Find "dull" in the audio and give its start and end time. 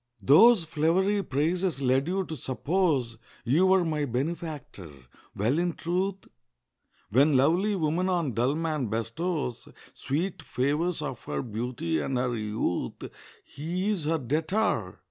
8.33-8.55